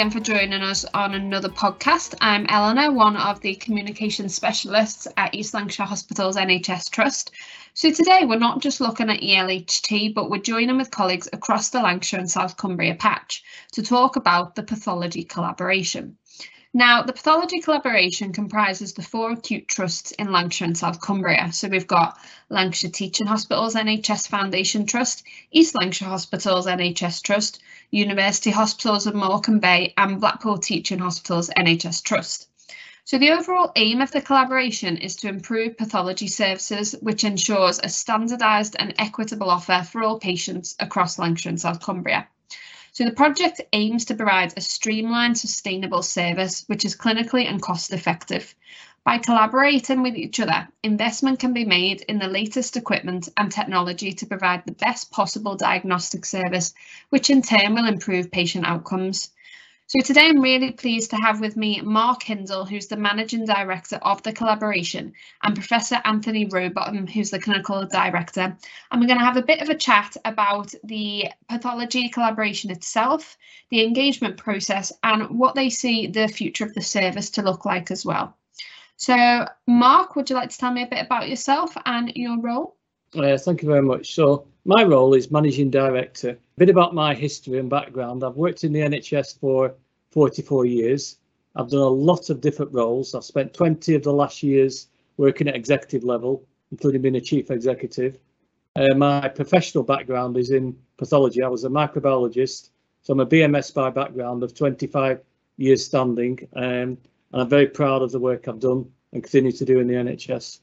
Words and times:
again 0.00 0.10
for 0.10 0.20
joining 0.20 0.62
us 0.62 0.86
on 0.94 1.12
another 1.12 1.50
podcast. 1.50 2.14
I'm 2.22 2.46
Eleanor, 2.48 2.90
one 2.90 3.18
of 3.18 3.42
the 3.42 3.54
communication 3.56 4.30
specialists 4.30 5.06
at 5.18 5.34
East 5.34 5.52
Lancashire 5.52 5.84
Hospital's 5.84 6.36
NHS 6.36 6.88
Trust. 6.88 7.32
So 7.74 7.92
today 7.92 8.20
we're 8.24 8.38
not 8.38 8.62
just 8.62 8.80
looking 8.80 9.10
at 9.10 9.20
ELHT, 9.20 10.14
but 10.14 10.30
we're 10.30 10.38
joining 10.38 10.78
with 10.78 10.90
colleagues 10.90 11.28
across 11.34 11.68
the 11.68 11.82
Lancashire 11.82 12.18
and 12.18 12.30
South 12.30 12.56
Cumbria 12.56 12.94
patch 12.94 13.44
to 13.72 13.82
talk 13.82 14.16
about 14.16 14.54
the 14.54 14.62
pathology 14.62 15.22
collaboration. 15.22 16.16
Now, 16.72 17.02
the 17.02 17.12
pathology 17.12 17.60
collaboration 17.60 18.32
comprises 18.32 18.92
the 18.92 19.02
four 19.02 19.32
acute 19.32 19.66
trusts 19.66 20.12
in 20.12 20.30
Lancashire 20.30 20.68
and 20.68 20.78
South 20.78 21.00
Cumbria. 21.00 21.52
So 21.52 21.66
we've 21.66 21.88
got 21.88 22.16
Lancashire 22.48 22.92
Teaching 22.92 23.26
Hospitals 23.26 23.74
NHS 23.74 24.28
Foundation 24.28 24.86
Trust, 24.86 25.24
East 25.50 25.74
Lancashire 25.74 26.10
Hospitals 26.10 26.66
NHS 26.68 27.22
Trust, 27.22 27.60
University 27.90 28.50
Hospitals 28.50 29.08
of 29.08 29.16
Morecambe 29.16 29.58
Bay 29.58 29.94
and 29.96 30.20
Blackpool 30.20 30.58
Teaching 30.58 31.00
Hospitals 31.00 31.50
NHS 31.50 32.04
Trust. 32.04 32.46
So 33.04 33.18
the 33.18 33.32
overall 33.32 33.72
aim 33.74 34.00
of 34.00 34.12
the 34.12 34.20
collaboration 34.20 34.96
is 34.96 35.16
to 35.16 35.28
improve 35.28 35.76
pathology 35.76 36.28
services, 36.28 36.94
which 37.00 37.24
ensures 37.24 37.80
a 37.82 37.88
standardised 37.88 38.76
and 38.78 38.94
equitable 38.96 39.50
offer 39.50 39.84
for 39.90 40.04
all 40.04 40.20
patients 40.20 40.76
across 40.78 41.18
Lancashire 41.18 41.50
and 41.50 41.60
South 41.60 41.80
Cumbria. 41.80 42.28
So 42.92 43.04
the 43.04 43.12
project 43.12 43.60
aims 43.72 44.04
to 44.06 44.14
provide 44.14 44.52
a 44.56 44.60
streamlined, 44.60 45.38
sustainable 45.38 46.02
service 46.02 46.64
which 46.66 46.84
is 46.84 46.96
clinically 46.96 47.48
and 47.48 47.62
cost 47.62 47.92
effective. 47.92 48.54
By 49.04 49.18
collaborating 49.18 50.02
with 50.02 50.16
each 50.16 50.40
other, 50.40 50.68
investment 50.82 51.38
can 51.38 51.52
be 51.52 51.64
made 51.64 52.02
in 52.02 52.18
the 52.18 52.26
latest 52.26 52.76
equipment 52.76 53.28
and 53.36 53.50
technology 53.50 54.12
to 54.12 54.26
provide 54.26 54.64
the 54.66 54.72
best 54.72 55.10
possible 55.10 55.56
diagnostic 55.56 56.26
service, 56.26 56.74
which 57.08 57.30
in 57.30 57.42
turn 57.42 57.74
will 57.74 57.86
improve 57.86 58.30
patient 58.30 58.66
outcomes. 58.66 59.30
So 59.92 59.98
today 60.04 60.26
I'm 60.28 60.40
really 60.40 60.70
pleased 60.70 61.10
to 61.10 61.16
have 61.16 61.40
with 61.40 61.56
me 61.56 61.80
Mark 61.80 62.22
Hindle, 62.22 62.64
who's 62.64 62.86
the 62.86 62.96
Managing 62.96 63.44
Director 63.44 63.96
of 63.96 64.22
the 64.22 64.32
collaboration, 64.32 65.12
and 65.42 65.56
Professor 65.56 66.00
Anthony 66.04 66.46
Rowbottom, 66.46 67.08
who's 67.08 67.30
the 67.30 67.40
Clinical 67.40 67.84
Director. 67.86 68.56
And 68.92 69.00
we're 69.00 69.08
going 69.08 69.18
to 69.18 69.24
have 69.24 69.36
a 69.36 69.42
bit 69.42 69.60
of 69.60 69.68
a 69.68 69.74
chat 69.74 70.16
about 70.24 70.72
the 70.84 71.24
pathology 71.48 72.08
collaboration 72.08 72.70
itself, 72.70 73.36
the 73.70 73.84
engagement 73.84 74.36
process, 74.36 74.92
and 75.02 75.28
what 75.36 75.56
they 75.56 75.68
see 75.68 76.06
the 76.06 76.28
future 76.28 76.64
of 76.64 76.74
the 76.74 76.82
service 76.82 77.28
to 77.30 77.42
look 77.42 77.64
like 77.64 77.90
as 77.90 78.06
well. 78.06 78.36
So, 78.96 79.44
Mark, 79.66 80.14
would 80.14 80.30
you 80.30 80.36
like 80.36 80.50
to 80.50 80.58
tell 80.58 80.70
me 80.72 80.84
a 80.84 80.86
bit 80.86 81.04
about 81.04 81.28
yourself 81.28 81.76
and 81.84 82.12
your 82.14 82.38
role? 82.38 82.76
Uh, 83.16 83.36
thank 83.36 83.62
you 83.62 83.68
very 83.68 83.82
much. 83.82 84.14
So, 84.14 84.46
my 84.64 84.84
role 84.84 85.14
is 85.14 85.30
Managing 85.30 85.70
Director. 85.70 86.30
A 86.30 86.58
bit 86.58 86.70
about 86.70 86.94
my 86.94 87.14
history 87.14 87.58
and 87.58 87.68
background. 87.68 88.22
I've 88.22 88.36
worked 88.36 88.62
in 88.62 88.72
the 88.72 88.80
NHS 88.80 89.40
for 89.40 89.74
44 90.12 90.66
years. 90.66 91.16
I've 91.56 91.70
done 91.70 91.80
a 91.80 91.88
lot 91.88 92.30
of 92.30 92.40
different 92.40 92.72
roles. 92.72 93.14
I've 93.14 93.24
spent 93.24 93.54
20 93.54 93.94
of 93.96 94.02
the 94.02 94.12
last 94.12 94.42
years 94.42 94.88
working 95.16 95.48
at 95.48 95.56
executive 95.56 96.04
level, 96.04 96.44
including 96.70 97.02
being 97.02 97.16
a 97.16 97.20
chief 97.20 97.50
executive. 97.50 98.18
Uh, 98.76 98.94
my 98.94 99.28
professional 99.28 99.82
background 99.82 100.36
is 100.36 100.50
in 100.50 100.76
pathology. 100.96 101.42
I 101.42 101.48
was 101.48 101.64
a 101.64 101.68
microbiologist, 101.68 102.70
so 103.02 103.12
I'm 103.12 103.20
a 103.20 103.26
BMS 103.26 103.74
by 103.74 103.90
background 103.90 104.44
of 104.44 104.54
25 104.54 105.20
years 105.56 105.84
standing, 105.84 106.38
um, 106.54 106.62
and 106.62 106.98
I'm 107.32 107.48
very 107.48 107.66
proud 107.66 108.02
of 108.02 108.12
the 108.12 108.20
work 108.20 108.46
I've 108.46 108.60
done 108.60 108.90
and 109.12 109.22
continue 109.22 109.52
to 109.52 109.64
do 109.64 109.80
in 109.80 109.88
the 109.88 109.94
NHS. 109.94 110.60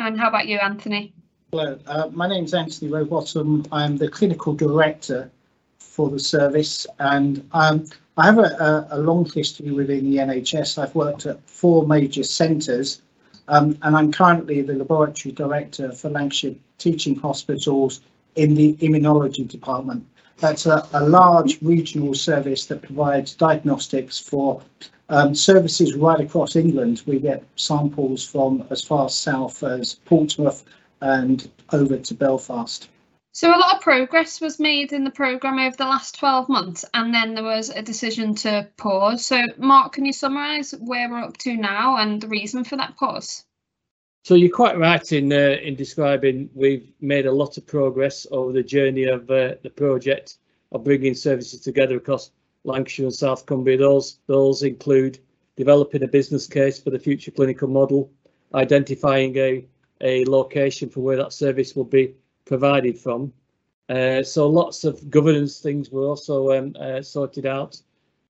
And 0.00 0.18
how 0.18 0.28
about 0.28 0.48
you, 0.48 0.58
Anthony? 0.58 1.14
Hello, 1.56 1.78
uh, 1.86 2.08
my 2.12 2.26
name 2.26 2.46
is 2.46 2.52
Anthony 2.52 2.90
Rowbottom. 2.90 3.68
I'm 3.70 3.96
the 3.96 4.08
clinical 4.08 4.54
director 4.54 5.30
for 5.78 6.10
the 6.10 6.18
service, 6.18 6.84
and 6.98 7.48
um, 7.52 7.86
I 8.16 8.24
have 8.24 8.38
a, 8.38 8.88
a, 8.90 8.98
long 8.98 9.30
history 9.30 9.70
within 9.70 10.10
the 10.10 10.16
NHS. 10.16 10.82
I've 10.82 10.96
worked 10.96 11.26
at 11.26 11.48
four 11.48 11.86
major 11.86 12.24
centres, 12.24 13.02
um, 13.46 13.78
and 13.82 13.94
I'm 13.94 14.10
currently 14.10 14.62
the 14.62 14.74
laboratory 14.74 15.32
director 15.32 15.92
for 15.92 16.10
Lancashire 16.10 16.56
Teaching 16.78 17.14
Hospitals 17.14 18.00
in 18.34 18.56
the 18.56 18.74
immunology 18.78 19.46
department. 19.46 20.04
That's 20.38 20.66
a, 20.66 20.84
a 20.92 21.06
large 21.08 21.62
regional 21.62 22.14
service 22.14 22.66
that 22.66 22.82
provides 22.82 23.32
diagnostics 23.36 24.18
for 24.18 24.60
um, 25.08 25.36
services 25.36 25.94
right 25.94 26.18
across 26.18 26.56
England. 26.56 27.02
We 27.06 27.20
get 27.20 27.44
samples 27.54 28.26
from 28.26 28.66
as 28.70 28.82
far 28.82 29.08
south 29.08 29.62
as 29.62 29.94
Portsmouth 30.04 30.64
and 31.00 31.50
over 31.72 31.98
to 31.98 32.14
Belfast. 32.14 32.88
So 33.32 33.48
a 33.48 33.58
lot 33.58 33.74
of 33.74 33.80
progress 33.80 34.40
was 34.40 34.60
made 34.60 34.92
in 34.92 35.02
the 35.02 35.10
programme 35.10 35.58
over 35.58 35.76
the 35.76 35.86
last 35.86 36.16
12 36.20 36.48
months 36.48 36.84
and 36.94 37.12
then 37.12 37.34
there 37.34 37.42
was 37.42 37.68
a 37.68 37.82
decision 37.82 38.36
to 38.36 38.68
pause. 38.76 39.26
So 39.26 39.42
Mark, 39.58 39.94
can 39.94 40.04
you 40.04 40.12
summarise 40.12 40.70
where 40.78 41.10
we're 41.10 41.18
up 41.18 41.36
to 41.38 41.56
now 41.56 41.96
and 41.96 42.20
the 42.20 42.28
reason 42.28 42.62
for 42.62 42.76
that 42.76 42.96
pause? 42.96 43.44
So 44.22 44.36
you're 44.36 44.54
quite 44.54 44.78
right 44.78 45.12
in 45.12 45.32
uh, 45.32 45.56
in 45.62 45.74
describing 45.74 46.48
we've 46.54 46.92
made 47.00 47.26
a 47.26 47.32
lot 47.32 47.58
of 47.58 47.66
progress 47.66 48.26
over 48.30 48.52
the 48.52 48.62
journey 48.62 49.04
of 49.04 49.28
uh, 49.28 49.56
the 49.62 49.72
project 49.74 50.38
of 50.70 50.84
bringing 50.84 51.14
services 51.14 51.60
together 51.60 51.96
across 51.96 52.30
Lancashire 52.62 53.06
and 53.06 53.14
South 53.14 53.44
Cumbria. 53.46 53.76
Those 53.76 54.20
those 54.26 54.62
include 54.62 55.18
developing 55.56 56.04
a 56.04 56.08
business 56.08 56.46
case 56.46 56.78
for 56.78 56.90
the 56.90 56.98
future 56.98 57.32
clinical 57.32 57.68
model, 57.68 58.10
identifying 58.54 59.36
a 59.36 59.66
a 60.00 60.24
location 60.24 60.88
for 60.88 61.00
where 61.00 61.16
that 61.16 61.32
service 61.32 61.74
will 61.74 61.84
be 61.84 62.14
provided 62.44 62.98
from. 62.98 63.32
Uh, 63.88 64.22
so 64.22 64.48
lots 64.48 64.84
of 64.84 65.10
governance 65.10 65.60
things 65.60 65.90
were 65.90 66.06
also 66.06 66.52
um, 66.52 66.74
uh, 66.80 67.02
sorted 67.02 67.46
out. 67.46 67.80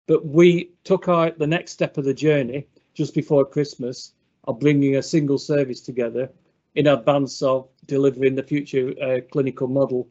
But 0.07 0.25
we 0.25 0.71
took 0.83 1.07
our 1.07 1.31
the 1.31 1.47
next 1.47 1.71
step 1.71 1.97
of 1.97 2.05
the 2.05 2.13
journey 2.13 2.67
just 2.93 3.13
before 3.13 3.45
Christmas 3.45 4.13
of 4.45 4.59
bringing 4.59 4.95
a 4.95 5.03
single 5.03 5.37
service 5.37 5.81
together 5.81 6.29
in 6.75 6.87
advance 6.87 7.41
of 7.41 7.67
delivering 7.85 8.35
the 8.35 8.43
future 8.43 8.93
uh, 9.01 9.19
clinical 9.31 9.67
model. 9.67 10.07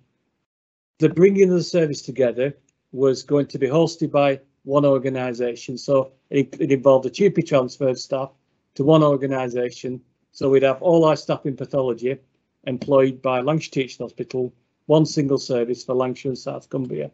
The 0.99 1.09
bringing 1.09 1.45
of 1.45 1.57
the 1.57 1.63
service 1.63 2.03
together 2.03 2.55
was 2.93 3.23
going 3.23 3.47
to 3.47 3.59
be 3.59 3.67
hosted 3.67 4.11
by 4.11 4.41
one 4.65 4.85
organisation. 4.85 5.79
So 5.79 6.13
it, 6.29 6.55
it 6.61 6.71
involved 6.71 7.07
a 7.07 7.11
TUPE 7.11 7.47
transfer 7.47 7.95
staff 7.95 8.31
to 8.75 8.85
one 8.85 9.03
organisation. 9.03 10.01
So 10.33 10.49
we'd 10.49 10.63
have 10.63 10.83
all 10.83 11.05
our 11.05 11.17
staff 11.17 11.47
in 11.47 11.57
pathology 11.57 12.19
employed 12.65 13.23
by 13.23 13.41
Lancashire 13.41 13.83
Teaching 13.83 14.05
Hospital, 14.05 14.53
one 14.87 15.07
single 15.07 15.39
service 15.39 15.85
for 15.85 15.95
Lancashire 15.95 16.31
and 16.31 16.39
South 16.39 16.69
Cumbria. 16.69 17.11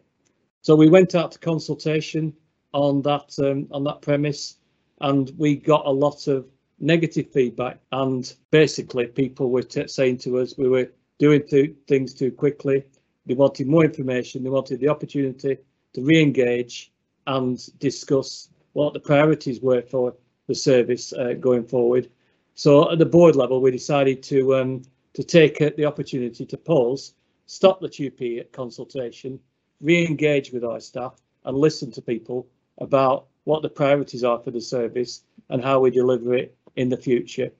So 0.61 0.75
we 0.75 0.89
went 0.89 1.15
out 1.15 1.31
to 1.31 1.39
consultation 1.39 2.33
on 2.73 3.01
that 3.03 3.33
um, 3.39 3.67
on 3.71 3.83
that 3.85 4.01
premise, 4.01 4.57
and 5.01 5.31
we 5.37 5.55
got 5.55 5.85
a 5.85 5.91
lot 5.91 6.27
of 6.27 6.45
negative 6.79 7.31
feedback. 7.31 7.79
And 7.91 8.31
basically, 8.51 9.07
people 9.07 9.49
were 9.49 9.63
saying 9.87 10.17
to 10.19 10.39
us 10.39 10.57
we 10.57 10.69
were 10.69 10.91
doing 11.17 11.43
th 11.47 11.75
things 11.87 12.13
too 12.13 12.31
quickly. 12.31 12.83
They 13.25 13.33
wanted 13.33 13.67
more 13.67 13.85
information. 13.85 14.43
They 14.43 14.49
wanted 14.49 14.79
the 14.79 14.89
opportunity 14.89 15.57
to 15.93 16.01
re-engage 16.01 16.91
and 17.25 17.57
discuss 17.79 18.49
what 18.73 18.93
the 18.93 18.99
priorities 18.99 19.59
were 19.61 19.81
for 19.81 20.15
the 20.47 20.55
service 20.55 21.13
uh, 21.13 21.33
going 21.33 21.65
forward. 21.65 22.09
So 22.57 22.91
at 22.91 22.97
the 22.97 23.05
board 23.05 23.35
level, 23.35 23.61
we 23.61 23.69
decided 23.69 24.23
to 24.23 24.55
um, 24.55 24.81
to 25.13 25.23
take 25.23 25.59
the 25.59 25.85
opportunity 25.85 26.43
to 26.43 26.57
pause, 26.57 27.13
stop 27.45 27.79
the 27.79 27.87
TUPE 27.87 28.51
consultation, 28.51 29.39
re-engage 29.79 30.51
with 30.51 30.63
our 30.63 30.79
staff 30.79 31.21
and 31.45 31.55
listen 31.55 31.91
to 31.91 32.01
people 32.01 32.47
about 32.79 33.27
what 33.43 33.61
the 33.61 33.69
priorities 33.69 34.23
are 34.23 34.39
for 34.39 34.49
the 34.49 34.59
service 34.59 35.23
and 35.49 35.63
how 35.63 35.79
we 35.79 35.91
deliver 35.91 36.33
it 36.33 36.57
in 36.75 36.89
the 36.89 36.97
future. 36.97 37.51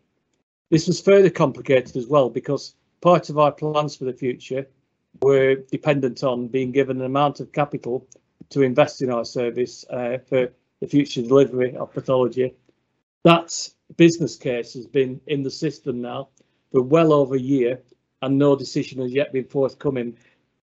This 0.72 0.88
was 0.88 1.00
further 1.00 1.30
complicated 1.30 1.96
as 1.96 2.08
well 2.08 2.32
because 2.32 2.74
part 3.02 3.30
of 3.30 3.38
our 3.38 3.52
plans 3.52 3.96
for 3.96 4.06
the 4.06 4.14
future 4.14 4.68
were 5.22 5.56
dependent 5.72 6.24
on 6.24 6.48
being 6.48 6.72
given 6.72 6.98
an 6.98 7.06
amount 7.06 7.40
of 7.40 7.52
capital 7.52 8.08
to 8.50 8.64
invest 8.64 9.04
in 9.04 9.12
our 9.12 9.26
service 9.26 9.86
uh, 9.92 10.18
for 10.28 10.52
the 10.80 10.88
future 10.88 11.22
delivery 11.22 11.76
of 11.76 11.94
pathology. 11.94 12.56
That 13.24 13.70
business 13.96 14.36
case 14.36 14.74
has 14.74 14.86
been 14.86 15.20
in 15.28 15.44
the 15.44 15.52
system 15.52 16.02
now 16.02 16.30
for 16.72 16.82
well 16.82 17.14
over 17.14 17.36
a 17.36 17.40
year 17.40 17.80
and 18.22 18.38
no 18.38 18.56
decision 18.56 19.02
has 19.02 19.14
yet 19.14 19.32
been 19.32 19.46
forthcoming. 19.46 20.18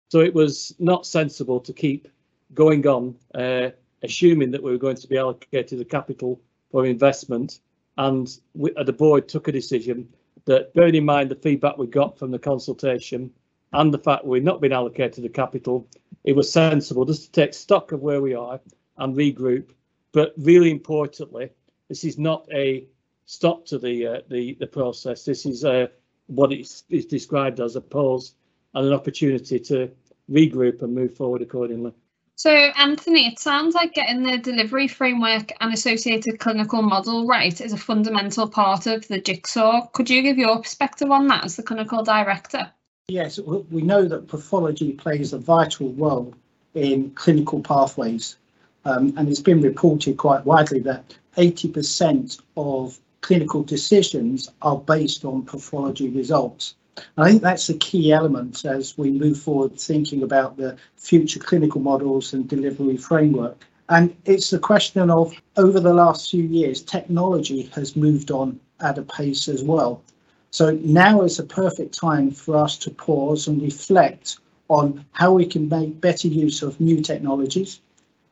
So 0.08 0.20
it 0.20 0.34
was 0.34 0.74
not 0.78 1.06
sensible 1.06 1.60
to 1.60 1.72
keep 1.72 2.08
going 2.54 2.86
on, 2.86 3.16
uh, 3.34 3.70
assuming 4.02 4.50
that 4.50 4.62
we 4.62 4.70
were 4.70 4.78
going 4.78 4.96
to 4.96 5.08
be 5.08 5.18
allocated 5.18 5.78
the 5.78 5.84
capital 5.84 6.40
for 6.70 6.86
investment. 6.86 7.60
And 7.98 8.28
we, 8.54 8.74
uh, 8.74 8.84
the 8.84 8.92
board 8.92 9.28
took 9.28 9.48
a 9.48 9.52
decision 9.52 10.08
that, 10.46 10.74
bearing 10.74 10.94
in 10.94 11.04
mind 11.04 11.30
the 11.30 11.36
feedback 11.36 11.78
we 11.78 11.86
got 11.86 12.18
from 12.18 12.30
the 12.30 12.38
consultation 12.38 13.30
and 13.72 13.92
the 13.92 13.98
fact 13.98 14.24
we've 14.24 14.42
not 14.42 14.60
been 14.60 14.72
allocated 14.72 15.24
the 15.24 15.28
capital, 15.28 15.86
it 16.24 16.34
was 16.36 16.52
sensible 16.52 17.04
just 17.04 17.24
to 17.24 17.32
take 17.32 17.54
stock 17.54 17.92
of 17.92 18.00
where 18.00 18.20
we 18.20 18.34
are 18.34 18.60
and 18.98 19.16
regroup. 19.16 19.70
But 20.12 20.34
really 20.36 20.70
importantly, 20.70 21.50
this 21.88 22.04
is 22.04 22.18
not 22.18 22.46
a 22.52 22.86
stop 23.32 23.64
to 23.64 23.78
the 23.78 24.06
uh, 24.06 24.20
the 24.28 24.54
the 24.60 24.66
process. 24.66 25.24
This 25.24 25.46
is 25.46 25.64
uh, 25.64 25.86
what 26.26 26.52
is, 26.52 26.84
is 26.90 27.06
described 27.06 27.60
as 27.60 27.76
a 27.76 27.80
pause 27.80 28.34
and 28.74 28.86
an 28.86 28.92
opportunity 28.92 29.58
to 29.58 29.90
regroup 30.30 30.82
and 30.82 30.94
move 30.94 31.16
forward 31.16 31.42
accordingly. 31.42 31.92
So, 32.36 32.50
Anthony, 32.50 33.26
it 33.28 33.38
sounds 33.38 33.74
like 33.74 33.94
getting 33.94 34.22
the 34.22 34.38
delivery 34.38 34.88
framework 34.88 35.52
and 35.60 35.72
associated 35.72 36.40
clinical 36.40 36.82
model 36.82 37.26
right 37.26 37.58
is 37.60 37.72
a 37.72 37.76
fundamental 37.76 38.48
part 38.48 38.86
of 38.86 39.06
the 39.08 39.20
jigsaw. 39.20 39.86
Could 39.92 40.10
you 40.10 40.22
give 40.22 40.38
your 40.38 40.60
perspective 40.60 41.10
on 41.10 41.28
that 41.28 41.44
as 41.44 41.56
the 41.56 41.62
clinical 41.62 42.02
director? 42.02 42.70
Yes, 43.08 43.38
we 43.38 43.82
know 43.82 44.04
that 44.08 44.28
pathology 44.28 44.92
plays 44.92 45.32
a 45.32 45.38
vital 45.38 45.92
role 45.92 46.34
in 46.74 47.10
clinical 47.12 47.60
pathways. 47.60 48.36
Um, 48.84 49.14
and 49.16 49.28
it's 49.28 49.40
been 49.40 49.60
reported 49.60 50.16
quite 50.16 50.44
widely 50.44 50.80
that 50.80 51.14
80% 51.36 52.40
of 52.56 52.98
clinical 53.22 53.62
decisions 53.62 54.50
are 54.60 54.76
based 54.76 55.24
on 55.24 55.44
pathology 55.44 56.10
results. 56.10 56.74
I 57.16 57.30
think 57.30 57.42
that's 57.42 57.70
a 57.70 57.78
key 57.78 58.12
element 58.12 58.64
as 58.66 58.98
we 58.98 59.10
move 59.10 59.38
forward 59.40 59.80
thinking 59.80 60.22
about 60.22 60.58
the 60.58 60.76
future 60.96 61.40
clinical 61.40 61.80
models 61.80 62.34
and 62.34 62.46
delivery 62.46 62.98
framework. 62.98 63.64
And 63.88 64.14
it's 64.26 64.50
the 64.50 64.58
question 64.58 65.10
of 65.10 65.32
over 65.56 65.80
the 65.80 65.94
last 65.94 66.30
few 66.30 66.44
years, 66.44 66.82
technology 66.82 67.62
has 67.74 67.96
moved 67.96 68.30
on 68.30 68.60
at 68.80 68.98
a 68.98 69.02
pace 69.02 69.48
as 69.48 69.62
well. 69.62 70.02
So 70.50 70.72
now 70.82 71.22
is 71.22 71.38
a 71.38 71.44
perfect 71.44 71.98
time 71.98 72.30
for 72.30 72.56
us 72.56 72.76
to 72.78 72.90
pause 72.90 73.48
and 73.48 73.62
reflect 73.62 74.38
on 74.68 75.04
how 75.12 75.32
we 75.32 75.46
can 75.46 75.68
make 75.68 76.00
better 76.00 76.28
use 76.28 76.62
of 76.62 76.80
new 76.80 77.00
technologies, 77.00 77.80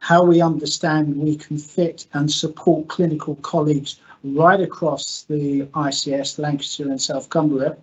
how 0.01 0.23
we 0.23 0.43
understand 0.43 1.17
we 1.17 1.37
can 1.37 1.59
fit 1.59 2.07
and 2.13 2.31
support 2.31 2.89
clinical 2.89 3.37
colleagues 3.37 4.01
right 4.25 4.61
across 4.61 5.25
the 5.29 5.63
ICS, 5.63 6.39
Lancashire 6.39 6.89
and 6.89 7.01
South 7.01 7.29
Cumbria, 7.31 7.77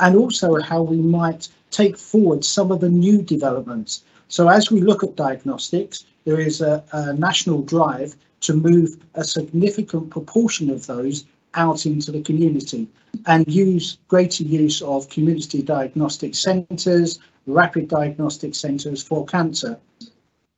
and 0.00 0.16
also 0.16 0.60
how 0.60 0.82
we 0.82 0.96
might 0.96 1.48
take 1.70 1.96
forward 1.96 2.44
some 2.44 2.72
of 2.72 2.80
the 2.80 2.88
new 2.88 3.22
developments. 3.22 4.04
So 4.28 4.48
as 4.48 4.70
we 4.70 4.80
look 4.80 5.02
at 5.02 5.16
diagnostics, 5.16 6.04
there 6.24 6.40
is 6.40 6.60
a, 6.60 6.84
a 6.92 7.12
national 7.14 7.62
drive 7.62 8.16
to 8.40 8.54
move 8.54 8.96
a 9.14 9.24
significant 9.24 10.10
proportion 10.10 10.70
of 10.70 10.86
those 10.86 11.24
out 11.54 11.86
into 11.86 12.12
the 12.12 12.22
community 12.22 12.88
and 13.26 13.46
use 13.48 13.98
greater 14.08 14.44
use 14.44 14.82
of 14.82 15.08
community 15.08 15.62
diagnostic 15.62 16.34
centres, 16.34 17.18
rapid 17.46 17.88
diagnostic 17.88 18.54
centres 18.54 19.02
for 19.02 19.26
cancer. 19.26 19.78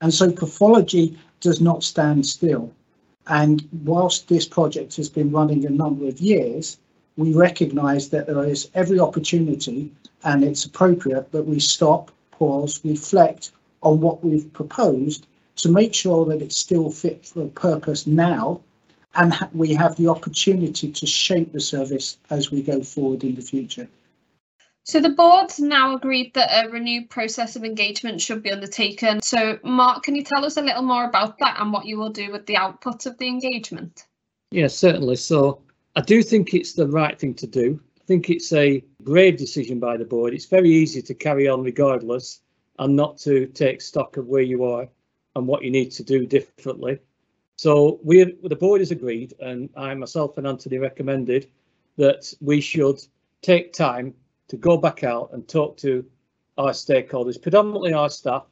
And 0.00 0.12
so 0.12 0.31
pathology 0.31 1.19
does 1.41 1.61
not 1.61 1.82
stand 1.82 2.26
still. 2.26 2.73
And 3.27 3.69
whilst 3.85 4.29
this 4.29 4.47
project 4.47 4.97
has 4.97 5.09
been 5.09 5.31
running 5.31 5.65
a 5.65 5.71
number 5.71 6.07
of 6.09 6.21
years, 6.21 6.79
we 7.17 7.35
recognise 7.35 8.09
that 8.09 8.27
there 8.27 8.45
is 8.45 8.71
every 8.75 8.99
opportunity 8.99 9.93
and 10.25 10.43
it's 10.43 10.65
appropriate 10.65 11.31
that 11.33 11.47
we 11.47 11.61
stop, 11.61 12.11
pause, 12.31 12.81
reflect 12.85 13.53
on 13.83 14.01
what 14.01 14.25
we've 14.25 14.53
proposed 14.53 15.27
to 15.57 15.69
make 15.69 15.95
sure 15.95 16.25
that 16.27 16.43
it's 16.43 16.57
still 16.57 16.91
fit 16.91 17.27
for 17.27 17.47
purpose 17.49 18.07
now 18.07 18.61
and 19.15 19.35
ha 19.35 19.49
we 19.53 19.75
have 19.75 19.97
the 19.97 20.09
opportunity 20.09 20.91
to 20.91 21.07
shape 21.07 21.53
the 21.53 21.61
service 21.61 22.17
as 22.31 22.51
we 22.51 22.63
go 22.63 22.83
forward 22.83 23.23
in 23.25 23.35
the 23.35 23.43
future. 23.43 23.89
So 24.84 25.00
the 25.00 25.11
board's 25.11 25.61
now 25.61 25.94
agreed 25.94 26.34
that 26.34 26.67
a 26.67 26.69
renewed 26.69 27.08
process 27.08 27.55
of 27.55 27.64
engagement 27.64 28.20
should 28.20 28.43
be 28.43 28.50
undertaken. 28.50 29.23
So 29.23 29.58
Mark, 29.62 30.02
can 30.02 30.17
you 30.17 30.25
tell 30.25 30.44
us 30.44 30.56
a 30.56 30.62
little 30.62 30.82
more 30.82 31.05
about 31.05 31.38
that 31.38 31.61
and 31.61 31.73
what 31.73 31.87
you 31.87 31.99
will 31.99 32.11
do 32.11 32.32
with 32.32 32.46
the 32.46 32.56
output 32.56 33.06
of 33.06 33.17
the 33.19 33.29
engagement? 33.29 34.06
Yes, 34.50 34.75
certainly. 34.75 35.17
So 35.17 35.62
I 35.94 36.00
do 36.00 36.23
think 36.23 36.52
it's 36.52 36.73
the 36.73 36.88
right 36.88 37.19
thing 37.19 37.34
to 37.34 37.46
do. 37.46 37.81
I 38.00 38.05
think 38.05 38.29
it's 38.29 38.52
a 38.52 38.84
brave 39.00 39.37
decision 39.37 39.79
by 39.79 39.96
the 39.96 40.05
board. 40.05 40.34
It's 40.34 40.46
very 40.46 40.70
easy 40.70 41.00
to 41.02 41.14
carry 41.14 41.49
on 41.49 41.62
regardless 41.62 42.40
and 42.79 42.96
not 42.96 43.19
to 43.19 43.46
take 43.46 43.81
stock 43.81 44.17
of 44.17 44.26
where 44.26 44.43
you 44.43 44.64
are 44.64 44.88
and 45.37 45.46
what 45.46 45.62
you 45.62 45.70
need 45.70 45.93
to 45.93 46.02
do 46.02 46.26
differently. 46.26 46.99
So 47.56 48.00
we, 48.02 48.37
the 48.43 48.56
board 48.56 48.81
has 48.81 48.90
agreed, 48.90 49.34
and 49.38 49.70
I 49.76 49.94
myself 49.94 50.37
and 50.37 50.46
Anthony 50.46 50.79
recommended 50.79 51.49
that 51.96 52.34
we 52.40 52.61
should 52.61 53.00
take 53.43 53.73
time 53.73 54.14
to 54.53 54.59
go 54.59 54.77
back 54.77 55.03
out 55.03 55.31
and 55.33 55.49
talk 55.49 55.79
to 55.79 56.05
our 56.59 56.73
stakeholders, 56.73 57.41
predominantly 57.41 57.95
our 57.95 58.11
staff, 58.11 58.45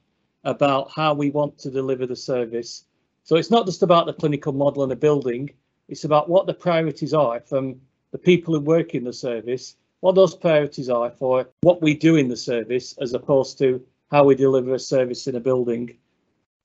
about 0.44 0.91
how 0.91 1.12
we 1.12 1.29
want 1.29 1.58
to 1.58 1.70
deliver 1.70 2.06
the 2.06 2.17
service. 2.17 2.87
So 3.25 3.37
it's 3.37 3.50
not 3.50 3.67
just 3.67 3.82
about 3.82 4.06
the 4.06 4.14
clinical 4.14 4.55
model 4.55 4.82
and 4.82 4.91
the 4.91 4.97
building, 4.97 5.50
it's 5.88 6.05
about 6.05 6.31
what 6.31 6.47
the 6.47 6.55
priorities 6.55 7.12
are 7.12 7.38
from 7.41 7.82
the 8.12 8.19
people 8.19 8.55
who 8.55 8.61
work 8.61 8.94
in 8.94 9.05
the 9.05 9.12
service, 9.12 9.76
what 10.00 10.14
those 10.14 10.35
priorities 10.35 10.88
are 10.88 11.11
for 11.11 11.47
what 11.61 11.82
we 11.82 11.93
do 11.93 12.17
in 12.17 12.29
the 12.29 12.37
service, 12.37 12.97
as 13.02 13.12
opposed 13.12 13.58
to 13.58 13.85
how 14.11 14.25
we 14.25 14.35
deliver 14.35 14.73
a 14.73 14.79
service 14.79 15.26
in 15.26 15.37
a 15.37 15.41
building. 15.41 15.94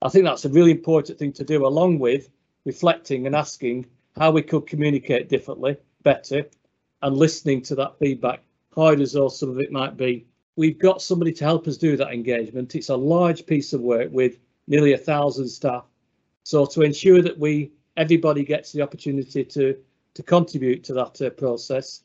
I 0.02 0.08
think 0.08 0.24
that's 0.24 0.46
a 0.46 0.50
really 0.50 0.72
important 0.72 1.20
thing 1.20 1.34
to 1.34 1.44
do, 1.44 1.68
along 1.68 2.00
with 2.00 2.30
reflecting 2.64 3.28
and 3.28 3.36
asking 3.36 3.88
how 4.18 4.32
we 4.32 4.44
could 4.44 4.66
communicate 4.66 5.28
differently, 5.28 5.76
better, 6.04 6.46
and 7.02 7.18
listening 7.18 7.62
to 7.64 7.76
that 7.76 8.00
feedback 8.00 8.42
as 8.77 9.13
though 9.13 9.30
some 9.30 9.50
of 9.50 9.60
it 9.60 9.72
might 9.72 9.98
be. 9.98 10.25
We've 10.56 10.80
got 10.80 11.01
somebody 11.01 11.33
to 11.33 11.44
help 11.44 11.68
us 11.68 11.77
do 11.77 11.98
that 11.98 12.13
engagement. 12.13 12.75
It's 12.75 12.89
a 12.89 12.95
large 12.95 13.45
piece 13.45 13.74
of 13.74 13.81
work 13.81 14.10
with 14.12 14.38
nearly 14.68 14.94
a 14.94 14.98
thousand 14.98 15.48
staff. 15.50 15.86
So 16.44 16.66
to 16.66 16.81
ensure 16.81 17.22
that 17.22 17.38
we 17.38 17.72
everybody 17.98 18.44
gets 18.44 18.72
the 18.72 18.81
opportunity 18.81 19.44
to 19.44 19.77
to 20.13 20.24
contribute 20.24 20.83
to 20.86 20.94
that 20.94 21.22
uh, 21.22 21.30
process, 21.31 22.04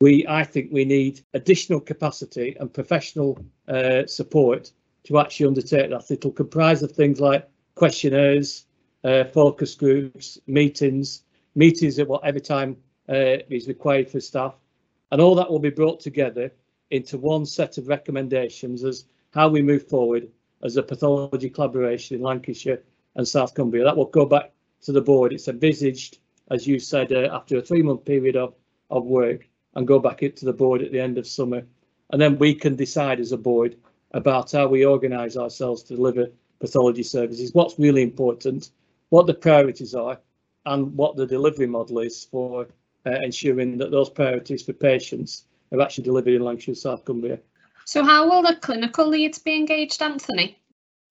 we 0.00 0.26
I 0.28 0.44
think 0.44 0.70
we 0.72 0.84
need 0.84 1.24
additional 1.34 1.80
capacity 1.80 2.56
and 2.60 2.72
professional 2.72 3.38
uh, 3.68 4.06
support 4.06 4.72
to 5.04 5.18
actually 5.18 5.46
undertake 5.46 5.90
that. 5.90 6.10
It'll 6.10 6.32
comprise 6.32 6.82
of 6.82 6.92
things 6.92 7.20
like 7.20 7.48
questionnaires, 7.74 8.66
uh, 9.04 9.24
focus 9.24 9.74
groups, 9.74 10.38
meetings, 10.46 11.22
meetings 11.54 11.98
at 11.98 12.08
whatever 12.08 12.40
time 12.40 12.76
uh, 13.08 13.38
is 13.48 13.68
required 13.68 14.10
for 14.10 14.20
staff, 14.20 14.54
and 15.10 15.20
all 15.20 15.34
that 15.34 15.50
will 15.50 15.58
be 15.58 15.70
brought 15.70 16.00
together 16.00 16.52
into 16.90 17.18
one 17.18 17.46
set 17.46 17.78
of 17.78 17.88
recommendations 17.88 18.84
as 18.84 19.06
how 19.32 19.48
we 19.48 19.62
move 19.62 19.88
forward 19.88 20.28
as 20.62 20.76
a 20.76 20.82
pathology 20.82 21.50
collaboration 21.50 22.16
in 22.16 22.22
Lancashire 22.22 22.82
and 23.16 23.26
South 23.26 23.54
Cumbria. 23.54 23.84
That 23.84 23.96
will 23.96 24.06
go 24.06 24.26
back 24.26 24.52
to 24.82 24.92
the 24.92 25.00
board. 25.00 25.32
It's 25.32 25.48
envisaged, 25.48 26.18
as 26.50 26.66
you 26.66 26.78
said, 26.78 27.12
uh, 27.12 27.28
after 27.32 27.58
a 27.58 27.62
three-month 27.62 28.04
period 28.04 28.36
of, 28.36 28.54
of 28.90 29.04
work 29.04 29.48
and 29.74 29.86
go 29.86 29.98
back 29.98 30.22
into 30.22 30.44
the 30.44 30.52
board 30.52 30.82
at 30.82 30.92
the 30.92 31.00
end 31.00 31.18
of 31.18 31.26
summer. 31.26 31.62
And 32.10 32.20
then 32.20 32.38
we 32.38 32.54
can 32.54 32.76
decide 32.76 33.20
as 33.20 33.32
a 33.32 33.36
board 33.36 33.76
about 34.12 34.52
how 34.52 34.68
we 34.68 34.84
organise 34.84 35.36
ourselves 35.36 35.82
to 35.84 35.96
deliver 35.96 36.28
pathology 36.60 37.02
services, 37.02 37.52
what's 37.52 37.78
really 37.78 38.02
important, 38.02 38.70
what 39.10 39.26
the 39.26 39.34
priorities 39.34 39.94
are, 39.94 40.18
and 40.64 40.96
what 40.96 41.16
the 41.16 41.26
delivery 41.26 41.66
model 41.66 41.98
is 41.98 42.24
for 42.24 42.66
uh, 43.06 43.20
ensuring 43.22 43.78
that 43.78 43.90
those 43.90 44.10
priorities 44.10 44.62
for 44.62 44.72
patients 44.72 45.44
are 45.72 45.80
actually 45.80 46.04
delivered 46.04 46.34
in 46.34 46.42
Lancashire 46.42 46.72
and 46.72 46.78
South 46.78 47.04
Cumbria. 47.04 47.38
So 47.84 48.04
how 48.04 48.28
will 48.28 48.42
the 48.42 48.56
clinical 48.56 49.06
leads 49.06 49.38
be 49.38 49.54
engaged, 49.54 50.02
Anthony? 50.02 50.58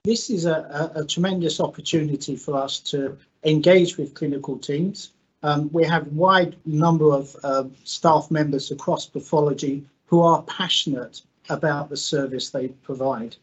This 0.03 0.29
is 0.29 0.45
a, 0.45 0.91
a, 0.95 1.01
a 1.01 1.05
tremendous 1.05 1.59
opportunity 1.59 2.35
for 2.35 2.55
us 2.55 2.79
to 2.91 3.17
engage 3.43 3.97
with 3.97 4.13
clinical 4.13 4.57
teams. 4.57 5.11
Um, 5.41 5.69
we 5.71 5.85
have 5.85 6.07
a 6.07 6.09
wide 6.09 6.55
number 6.65 7.13
of 7.13 7.35
uh, 7.43 7.65
staff 7.83 8.29
members 8.29 8.71
across 8.71 9.05
pathology 9.05 9.85
who 10.05 10.21
are 10.21 10.41
passionate 10.43 11.21
about 11.49 11.89
the 11.89 11.97
service 11.97 12.49
they 12.49 12.67
provide. 12.67 13.35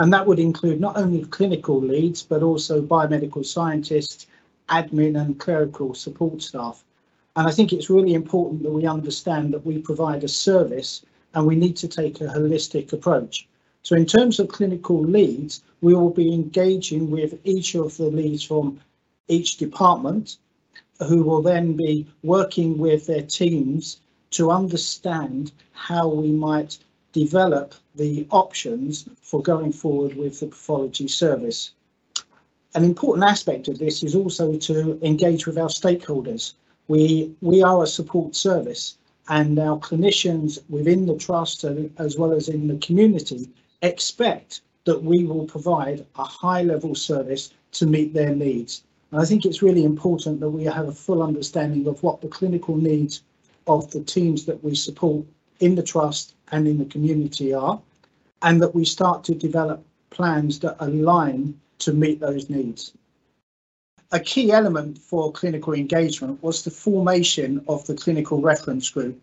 And 0.00 0.12
that 0.12 0.26
would 0.26 0.38
include 0.38 0.80
not 0.80 0.96
only 0.96 1.24
clinical 1.26 1.80
leads, 1.80 2.22
but 2.22 2.42
also 2.42 2.80
biomedical 2.80 3.44
scientists, 3.44 4.26
admin 4.68 5.20
and 5.20 5.38
clerical 5.38 5.94
support 5.94 6.40
staff. 6.40 6.82
And 7.36 7.46
I 7.46 7.50
think 7.50 7.72
it's 7.72 7.90
really 7.90 8.14
important 8.14 8.62
that 8.64 8.72
we 8.72 8.86
understand 8.86 9.52
that 9.54 9.64
we 9.64 9.78
provide 9.78 10.24
a 10.24 10.28
service 10.28 11.04
and 11.34 11.46
we 11.46 11.56
need 11.56 11.76
to 11.76 11.88
take 11.88 12.20
a 12.20 12.24
holistic 12.24 12.92
approach. 12.92 13.46
So 13.82 13.96
in 13.96 14.04
terms 14.04 14.40
of 14.40 14.48
clinical 14.48 15.00
leads, 15.00 15.62
we 15.80 15.94
will 15.94 16.10
be 16.10 16.34
engaging 16.34 17.10
with 17.10 17.38
each 17.44 17.74
of 17.74 17.96
the 17.96 18.10
leads 18.10 18.44
from 18.44 18.80
each 19.28 19.56
department 19.56 20.36
who 21.08 21.22
will 21.22 21.40
then 21.40 21.74
be 21.74 22.06
working 22.22 22.76
with 22.76 23.06
their 23.06 23.22
teams 23.22 24.00
to 24.32 24.50
understand 24.50 25.52
how 25.72 26.08
we 26.08 26.30
might 26.30 26.78
develop 27.12 27.74
the 27.94 28.26
options 28.30 29.08
for 29.22 29.42
going 29.42 29.72
forward 29.72 30.16
with 30.16 30.40
the 30.40 30.46
pathology 30.46 31.08
service. 31.08 31.72
An 32.74 32.84
important 32.84 33.26
aspect 33.26 33.66
of 33.68 33.78
this 33.78 34.02
is 34.02 34.14
also 34.14 34.56
to 34.56 34.98
engage 35.02 35.46
with 35.46 35.58
our 35.58 35.68
stakeholders. 35.68 36.52
We, 36.90 37.32
we 37.40 37.62
are 37.62 37.84
a 37.84 37.86
support 37.86 38.34
service 38.34 38.98
and 39.28 39.56
our 39.60 39.78
clinicians 39.78 40.58
within 40.68 41.06
the 41.06 41.16
trust 41.16 41.62
as 41.62 42.18
well 42.18 42.32
as 42.32 42.48
in 42.48 42.66
the 42.66 42.78
community 42.78 43.48
expect 43.82 44.62
that 44.86 45.00
we 45.00 45.22
will 45.22 45.44
provide 45.44 46.04
a 46.16 46.24
high 46.24 46.64
level 46.64 46.96
service 46.96 47.52
to 47.78 47.86
meet 47.86 48.12
their 48.12 48.34
needs. 48.34 48.82
And 49.12 49.22
I 49.22 49.24
think 49.24 49.44
it's 49.44 49.62
really 49.62 49.84
important 49.84 50.40
that 50.40 50.50
we 50.50 50.64
have 50.64 50.88
a 50.88 51.02
full 51.06 51.22
understanding 51.22 51.86
of 51.86 52.02
what 52.02 52.20
the 52.20 52.26
clinical 52.26 52.76
needs 52.76 53.22
of 53.68 53.88
the 53.92 54.02
teams 54.02 54.44
that 54.46 54.64
we 54.64 54.74
support 54.74 55.24
in 55.60 55.76
the 55.76 55.84
trust 55.84 56.34
and 56.50 56.66
in 56.66 56.76
the 56.76 56.86
community 56.86 57.54
are, 57.54 57.80
and 58.42 58.60
that 58.60 58.74
we 58.74 58.84
start 58.84 59.22
to 59.22 59.34
develop 59.36 59.80
plans 60.10 60.58
that 60.58 60.74
align 60.80 61.54
to 61.78 61.92
meet 61.92 62.18
those 62.18 62.50
needs. 62.50 62.94
A 64.12 64.18
key 64.18 64.50
element 64.50 64.98
for 64.98 65.30
clinical 65.30 65.72
engagement 65.72 66.42
was 66.42 66.62
the 66.62 66.70
formation 66.70 67.64
of 67.68 67.86
the 67.86 67.94
clinical 67.94 68.40
reference 68.40 68.90
group. 68.90 69.20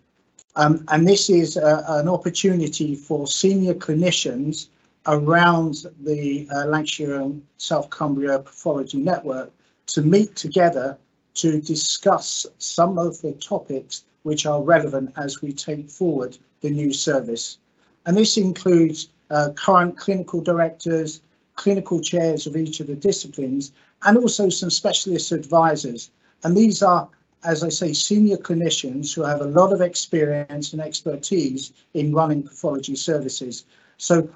Um, 0.55 0.85
and 0.87 1.05
this 1.05 1.29
is 1.29 1.57
a, 1.57 1.83
an 1.89 2.07
opportunity 2.07 2.95
for 2.95 3.27
senior 3.27 3.73
clinicians 3.73 4.69
around 5.05 5.85
the 6.03 6.47
uh, 6.51 6.65
Lancashire 6.67 7.15
and 7.15 7.41
South 7.57 7.89
Cumbria 7.89 8.39
Pathology 8.39 8.97
Network 8.97 9.51
to 9.87 10.01
meet 10.01 10.35
together 10.35 10.97
to 11.35 11.61
discuss 11.61 12.45
some 12.57 12.97
of 12.97 13.21
the 13.21 13.33
topics 13.33 14.05
which 14.23 14.45
are 14.45 14.63
relevant 14.63 15.11
as 15.17 15.41
we 15.41 15.51
take 15.51 15.89
forward 15.89 16.37
the 16.61 16.69
new 16.69 16.93
service. 16.93 17.57
And 18.05 18.15
this 18.15 18.37
includes 18.37 19.09
uh, 19.29 19.49
current 19.55 19.97
clinical 19.97 20.41
directors, 20.41 21.21
clinical 21.57 21.99
chairs 21.99 22.47
of 22.47 22.55
each 22.55 22.79
of 22.79 22.87
the 22.87 22.95
disciplines, 22.95 23.73
and 24.03 24.17
also 24.17 24.49
some 24.49 24.69
specialist 24.69 25.31
advisors. 25.33 26.09
And 26.43 26.55
these 26.55 26.81
are, 26.81 27.09
as 27.43 27.63
I 27.63 27.69
say, 27.69 27.91
senior 27.91 28.37
clinicians 28.37 29.13
who 29.13 29.23
have 29.23 29.41
a 29.41 29.51
lot 29.59 29.73
of 29.73 29.81
experience 29.81 30.71
and 30.71 30.81
expertise 30.81 31.73
in 31.93 32.13
running 32.13 32.43
pathology 32.43 32.95
services. 32.95 33.65
So 33.97 34.29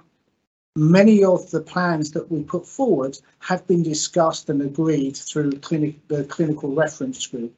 many 0.75 1.23
of 1.23 1.49
the 1.51 1.61
plans 1.61 2.11
that 2.11 2.31
we 2.31 2.43
put 2.43 2.65
forward 2.65 3.17
have 3.39 3.65
been 3.67 3.83
discussed 3.83 4.49
and 4.49 4.61
agreed 4.61 5.17
through 5.17 5.51
clinic, 5.59 5.95
the 6.07 6.23
clinical 6.25 6.73
reference 6.73 7.25
group. 7.27 7.53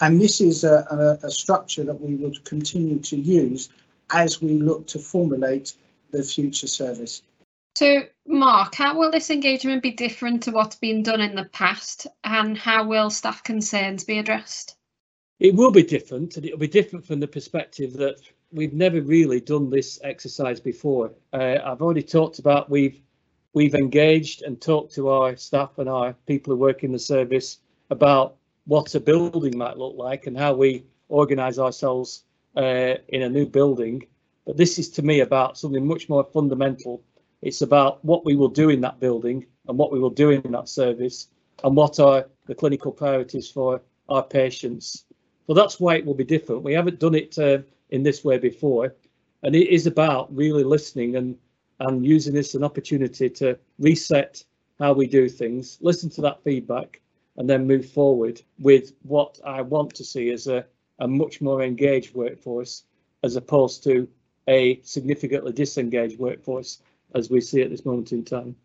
And 0.00 0.20
this 0.20 0.40
is 0.40 0.64
a, 0.64 0.86
a, 0.90 1.26
a, 1.26 1.30
structure 1.30 1.82
that 1.82 2.00
we 2.00 2.14
would 2.14 2.44
continue 2.44 3.00
to 3.00 3.16
use 3.16 3.68
as 4.12 4.40
we 4.40 4.52
look 4.58 4.86
to 4.88 4.98
formulate 4.98 5.74
the 6.12 6.22
future 6.22 6.68
service. 6.68 7.22
So, 7.78 8.02
Mark, 8.26 8.74
how 8.74 8.98
will 8.98 9.12
this 9.12 9.30
engagement 9.30 9.84
be 9.84 9.92
different 9.92 10.42
to 10.42 10.50
what's 10.50 10.74
been 10.74 11.04
done 11.04 11.20
in 11.20 11.36
the 11.36 11.44
past 11.44 12.08
and 12.24 12.58
how 12.58 12.84
will 12.88 13.08
staff 13.08 13.44
concerns 13.44 14.02
be 14.02 14.18
addressed? 14.18 14.74
It 15.38 15.54
will 15.54 15.70
be 15.70 15.84
different 15.84 16.36
and 16.36 16.44
it'll 16.44 16.58
be 16.58 16.66
different 16.66 17.06
from 17.06 17.20
the 17.20 17.28
perspective 17.28 17.92
that 17.92 18.16
we've 18.50 18.72
never 18.72 19.00
really 19.00 19.38
done 19.38 19.70
this 19.70 20.00
exercise 20.02 20.58
before. 20.58 21.12
Uh, 21.32 21.58
I've 21.64 21.80
already 21.80 22.02
talked 22.02 22.40
about 22.40 22.68
we've 22.68 23.00
we've 23.52 23.76
engaged 23.76 24.42
and 24.42 24.60
talked 24.60 24.92
to 24.96 25.10
our 25.10 25.36
staff 25.36 25.78
and 25.78 25.88
our 25.88 26.14
people 26.26 26.54
who 26.54 26.58
work 26.58 26.82
in 26.82 26.90
the 26.90 26.98
service 26.98 27.58
about 27.90 28.38
what 28.64 28.92
a 28.96 28.98
building 28.98 29.56
might 29.56 29.78
look 29.78 29.94
like 29.96 30.26
and 30.26 30.36
how 30.36 30.52
we 30.52 30.82
organise 31.08 31.60
ourselves 31.60 32.24
uh, 32.56 32.94
in 33.06 33.22
a 33.22 33.28
new 33.28 33.46
building. 33.46 34.04
But 34.46 34.56
this 34.56 34.80
is 34.80 34.88
to 34.90 35.02
me 35.02 35.20
about 35.20 35.56
something 35.56 35.86
much 35.86 36.08
more 36.08 36.24
fundamental. 36.24 37.04
It's 37.42 37.62
about 37.62 38.04
what 38.04 38.24
we 38.24 38.36
will 38.36 38.48
do 38.48 38.70
in 38.70 38.80
that 38.80 39.00
building 39.00 39.46
and 39.68 39.78
what 39.78 39.92
we 39.92 40.00
will 40.00 40.10
do 40.10 40.30
in 40.30 40.52
that 40.52 40.68
service 40.68 41.28
and 41.64 41.76
what 41.76 42.00
are 42.00 42.26
the 42.46 42.54
clinical 42.54 42.92
priorities 42.92 43.48
for 43.48 43.80
our 44.08 44.22
patients. 44.22 45.04
So 45.46 45.54
that's 45.54 45.78
why 45.78 45.96
it 45.96 46.04
will 46.04 46.14
be 46.14 46.24
different. 46.24 46.62
We 46.62 46.74
haven't 46.74 46.98
done 46.98 47.14
it 47.14 47.38
uh, 47.38 47.58
in 47.90 48.02
this 48.02 48.24
way 48.24 48.38
before. 48.38 48.94
And 49.42 49.54
it 49.54 49.68
is 49.68 49.86
about 49.86 50.34
really 50.34 50.64
listening 50.64 51.16
and 51.16 51.36
and 51.80 52.04
using 52.04 52.34
this 52.34 52.54
an 52.54 52.64
opportunity 52.64 53.30
to 53.30 53.58
reset 53.78 54.42
how 54.78 54.92
we 54.92 55.06
do 55.06 55.28
things, 55.28 55.78
listen 55.80 56.10
to 56.10 56.20
that 56.22 56.42
feedback, 56.42 57.00
and 57.36 57.48
then 57.48 57.66
move 57.66 57.88
forward 57.88 58.42
with 58.58 58.92
what 59.02 59.38
I 59.44 59.62
want 59.62 59.94
to 59.94 60.04
see 60.04 60.30
as 60.30 60.48
a, 60.48 60.64
a 60.98 61.06
much 61.06 61.40
more 61.40 61.62
engaged 61.62 62.14
workforce 62.14 62.84
as 63.22 63.36
opposed 63.36 63.84
to 63.84 64.08
a 64.48 64.80
significantly 64.82 65.52
disengaged 65.52 66.18
workforce 66.18 66.82
as 67.14 67.30
we 67.30 67.40
see 67.40 67.62
at 67.62 67.70
this 67.70 67.84
moment 67.84 68.12
in 68.12 68.24
time. 68.24 68.56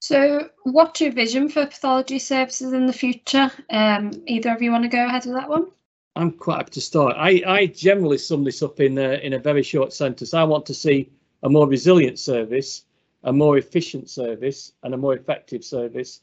So, 0.00 0.50
what's 0.64 1.00
your 1.00 1.12
vision 1.12 1.48
for 1.48 1.66
pathology 1.66 2.18
services 2.18 2.72
in 2.72 2.86
the 2.86 2.92
future? 2.92 3.50
Um, 3.70 4.10
either 4.26 4.54
of 4.54 4.62
you 4.62 4.70
want 4.70 4.84
to 4.84 4.88
go 4.88 5.06
ahead 5.06 5.24
with 5.24 5.34
that 5.34 5.48
one? 5.48 5.68
I'm 6.14 6.32
quite 6.32 6.56
happy 6.56 6.70
to 6.72 6.80
start. 6.80 7.16
I, 7.18 7.42
I 7.46 7.66
generally 7.66 8.18
sum 8.18 8.44
this 8.44 8.62
up 8.62 8.80
in 8.80 8.98
a, 8.98 9.14
in 9.14 9.34
a 9.34 9.38
very 9.38 9.62
short 9.62 9.92
sentence. 9.92 10.32
I 10.32 10.44
want 10.44 10.64
to 10.66 10.74
see 10.74 11.10
a 11.42 11.48
more 11.48 11.68
resilient 11.68 12.18
service, 12.18 12.84
a 13.24 13.32
more 13.32 13.58
efficient 13.58 14.08
service, 14.08 14.72
and 14.82 14.94
a 14.94 14.96
more 14.96 15.14
effective 15.14 15.64
service. 15.64 16.20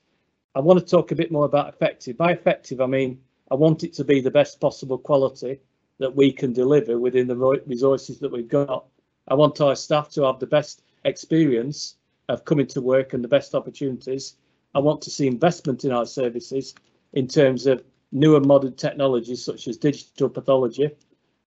I 0.55 0.59
want 0.59 0.79
to 0.79 0.85
talk 0.85 1.11
a 1.11 1.15
bit 1.15 1.31
more 1.31 1.45
about 1.45 1.69
effective. 1.69 2.17
By 2.17 2.31
effective, 2.31 2.81
I 2.81 2.85
mean 2.85 3.19
I 3.51 3.55
want 3.55 3.83
it 3.83 3.93
to 3.93 4.03
be 4.03 4.21
the 4.21 4.31
best 4.31 4.59
possible 4.59 4.97
quality 4.97 5.59
that 5.99 6.15
we 6.15 6.31
can 6.31 6.53
deliver 6.53 6.99
within 6.99 7.27
the 7.27 7.61
resources 7.67 8.19
that 8.19 8.31
we've 8.31 8.47
got. 8.47 8.85
I 9.27 9.35
want 9.35 9.61
our 9.61 9.75
staff 9.75 10.09
to 10.11 10.23
have 10.23 10.39
the 10.39 10.47
best 10.47 10.81
experience 11.05 11.95
of 12.29 12.45
coming 12.45 12.67
to 12.67 12.81
work 12.81 13.13
and 13.13 13.23
the 13.23 13.27
best 13.27 13.53
opportunities. 13.55 14.35
I 14.75 14.79
want 14.79 15.01
to 15.03 15.09
see 15.09 15.27
investment 15.27 15.83
in 15.83 15.91
our 15.91 16.05
services 16.05 16.73
in 17.13 17.27
terms 17.27 17.67
of 17.67 17.83
newer 18.11 18.39
modern 18.39 18.75
technologies 18.75 19.43
such 19.43 19.67
as 19.67 19.77
digital 19.77 20.29
pathology, 20.29 20.89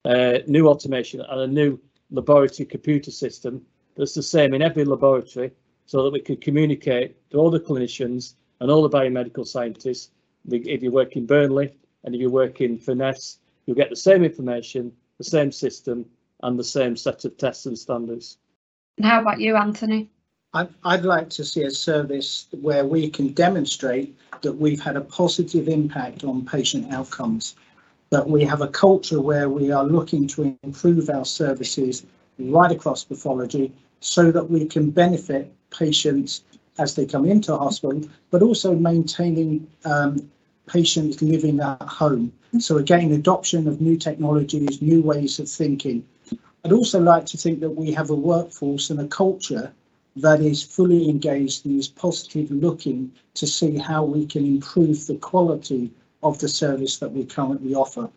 uh, 0.05 0.39
new 0.47 0.69
automation 0.69 1.21
and 1.21 1.41
a 1.41 1.47
new 1.47 1.79
laboratory 2.11 2.67
computer 2.67 3.11
system 3.11 3.65
that's 3.97 4.15
the 4.15 4.23
same 4.23 4.55
in 4.55 4.63
every 4.63 4.85
laboratory 4.85 5.51
so 5.87 6.03
that 6.03 6.13
we 6.13 6.21
can 6.21 6.37
communicate 6.37 7.17
to 7.31 7.39
all 7.39 7.51
the 7.51 7.61
clinicians 7.61 8.35
and 8.61 8.71
all 8.71 8.83
the 8.83 8.97
biomedical 8.97 9.47
scientists. 9.47 10.11
If 10.49 10.83
you 10.83 10.91
work 10.91 11.17
in 11.17 11.27
Burnley 11.27 11.75
and 12.05 12.15
if 12.15 12.21
you 12.21 12.31
work 12.31 12.61
in 12.61 12.79
Furness, 12.79 13.39
you'll 13.65 13.77
get 13.77 13.91
the 13.91 13.97
same 13.97 14.25
information, 14.25 14.93
the 15.19 15.25
same 15.25 15.51
system 15.51 16.05
and 16.43 16.59
the 16.59 16.65
same 16.65 16.97
set 16.97 17.25
of 17.25 17.37
tests 17.37 17.67
and 17.67 17.79
standards. 17.79 18.39
And 18.97 19.07
how 19.07 19.21
about 19.21 19.41
you, 19.41 19.57
Anthony? 19.57 20.11
I'd 20.85 21.05
like 21.05 21.29
to 21.31 21.45
see 21.45 21.65
a 21.65 21.71
service 21.71 22.47
where 22.63 22.87
we 22.87 23.11
can 23.11 23.35
demonstrate 23.35 24.17
that 24.41 24.53
we've 24.53 24.81
had 24.81 24.97
a 24.97 25.03
positive 25.03 25.69
impact 25.69 26.25
on 26.25 26.47
patient 26.47 26.93
outcomes, 26.93 27.57
that 28.11 28.27
we 28.27 28.43
have 28.45 28.63
a 28.63 28.69
culture 28.69 29.21
where 29.21 29.51
we 29.51 29.71
are 29.71 29.85
looking 29.85 30.27
to 30.29 30.57
improve 30.63 31.11
our 31.11 31.27
services 31.27 32.07
right 32.39 32.73
across 32.73 33.05
pathology 33.05 33.73
so 34.01 34.31
that 34.31 34.49
we 34.49 34.65
can 34.65 34.91
benefit 34.91 35.53
patients 35.71 36.43
as 36.79 36.95
they 36.95 37.05
come 37.05 37.27
into 37.27 37.57
hospital, 37.57 38.03
but 38.31 38.43
also 38.43 38.75
maintaining 38.75 39.67
um, 39.85 40.31
patients 40.67 41.21
living 41.21 41.61
at 41.61 41.83
home. 41.83 42.33
So 42.59 42.79
again, 42.79 43.13
adoption 43.13 43.69
of 43.69 43.81
new 43.81 43.97
technologies, 43.97 44.81
new 44.81 45.03
ways 45.03 45.39
of 45.39 45.49
thinking. 45.49 46.07
I'd 46.67 46.73
also 46.73 46.99
like 46.99 47.27
to 47.27 47.37
think 47.37 47.61
that 47.61 47.71
we 47.71 47.93
have 47.93 48.11
a 48.11 48.17
workforce 48.17 48.91
and 48.91 48.99
a 48.99 49.07
culture 49.07 49.73
that 50.17 50.41
is 50.41 50.65
fully 50.65 51.09
engaged 51.09 51.65
and 51.65 51.79
is 51.79 51.87
positive 51.87 52.51
looking 52.51 53.13
to 53.35 53.47
see 53.47 53.79
how 53.79 54.03
we 54.03 54.27
can 54.27 54.45
improve 54.45 55.07
the 55.07 55.15
quality 55.15 55.93
of 56.25 56.41
the 56.41 56.49
service 56.49 56.99
that 56.99 57.13
we 57.13 57.25
currently 57.25 57.77
offer. 57.77 58.11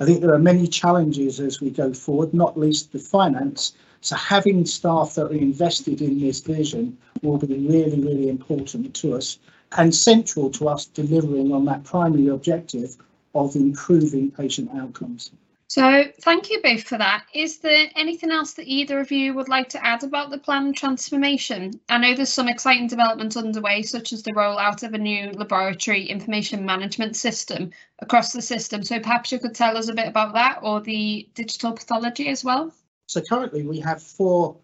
I 0.00 0.06
think 0.06 0.20
there 0.20 0.34
are 0.34 0.40
many 0.40 0.66
challenges 0.66 1.38
as 1.38 1.60
we 1.60 1.70
go 1.70 1.94
forward, 1.94 2.34
not 2.34 2.58
least 2.58 2.90
the 2.90 2.98
finance. 2.98 3.74
So 4.00 4.16
having 4.16 4.66
staff 4.66 5.14
that 5.14 5.26
are 5.26 5.32
invested 5.32 6.02
in 6.02 6.18
this 6.18 6.40
vision 6.40 6.98
will 7.22 7.38
be 7.38 7.46
really, 7.46 8.00
really 8.00 8.28
important 8.28 8.92
to 8.92 9.14
us 9.14 9.38
and 9.78 9.94
central 9.94 10.50
to 10.50 10.68
us 10.68 10.86
delivering 10.86 11.52
on 11.52 11.64
that 11.66 11.84
primary 11.84 12.26
objective 12.26 12.96
of 13.36 13.54
improving 13.54 14.32
patient 14.32 14.68
outcomes. 14.74 15.30
So 15.74 16.04
thank 16.20 16.50
you 16.50 16.62
both 16.62 16.84
for 16.84 16.98
that. 16.98 17.24
Is 17.34 17.58
there 17.58 17.88
anything 17.96 18.30
else 18.30 18.52
that 18.54 18.68
either 18.68 19.00
of 19.00 19.10
you 19.10 19.34
would 19.34 19.48
like 19.48 19.68
to 19.70 19.84
add 19.84 20.04
about 20.04 20.30
the 20.30 20.38
planned 20.38 20.76
transformation? 20.76 21.80
I 21.88 21.98
know 21.98 22.14
there's 22.14 22.32
some 22.32 22.46
exciting 22.46 22.86
developments 22.86 23.36
underway, 23.36 23.82
such 23.82 24.12
as 24.12 24.22
the 24.22 24.30
rollout 24.34 24.84
of 24.84 24.94
a 24.94 24.98
new 24.98 25.32
laboratory 25.32 26.04
information 26.04 26.64
management 26.64 27.16
system 27.16 27.72
across 27.98 28.32
the 28.32 28.40
system. 28.40 28.84
So 28.84 29.00
perhaps 29.00 29.32
you 29.32 29.40
could 29.40 29.56
tell 29.56 29.76
us 29.76 29.88
a 29.88 29.94
bit 29.94 30.06
about 30.06 30.32
that 30.34 30.60
or 30.62 30.80
the 30.80 31.28
digital 31.34 31.72
pathology 31.72 32.28
as 32.28 32.44
well. 32.44 32.72
So 33.08 33.20
currently 33.20 33.64
we 33.64 33.80
have 33.80 34.00
four 34.00 34.54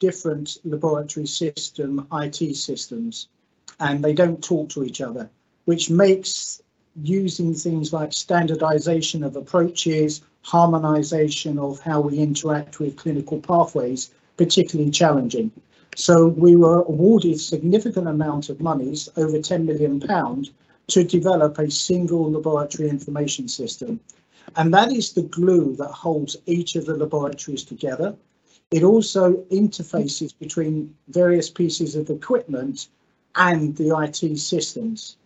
different 0.00 0.56
laboratory 0.64 1.26
system 1.26 2.04
IT 2.12 2.56
systems 2.56 3.28
and 3.78 4.04
they 4.04 4.12
don't 4.12 4.42
talk 4.42 4.70
to 4.70 4.82
each 4.82 5.02
other, 5.02 5.30
which 5.66 5.88
makes 5.88 6.60
using 7.00 7.54
things 7.54 7.92
like 7.92 8.12
standardization 8.12 9.22
of 9.22 9.36
approaches, 9.36 10.22
harmonization 10.42 11.58
of 11.58 11.80
how 11.80 12.00
we 12.00 12.18
interact 12.18 12.80
with 12.80 12.96
clinical 12.96 13.40
pathways, 13.40 14.10
particularly 14.36 14.90
challenging. 14.90 15.50
So 15.96 16.28
we 16.28 16.56
were 16.56 16.82
awarded 16.82 17.34
a 17.34 17.38
significant 17.38 18.08
amount 18.08 18.48
of 18.48 18.60
monies, 18.60 19.08
over 19.16 19.40
10 19.40 19.66
million 19.66 20.00
pound, 20.00 20.50
to 20.88 21.04
develop 21.04 21.58
a 21.58 21.70
single 21.70 22.30
laboratory 22.30 22.88
information 22.88 23.48
system. 23.48 24.00
And 24.56 24.72
that 24.72 24.92
is 24.92 25.12
the 25.12 25.22
glue 25.22 25.76
that 25.76 25.90
holds 25.90 26.36
each 26.46 26.76
of 26.76 26.86
the 26.86 26.96
laboratories 26.96 27.64
together. 27.64 28.16
It 28.70 28.82
also 28.82 29.34
interfaces 29.50 30.32
between 30.38 30.94
various 31.08 31.50
pieces 31.50 31.94
of 31.94 32.10
equipment 32.10 32.88
and 33.34 33.76
the 33.76 33.96
IT 33.96 34.38
systems. 34.38 35.16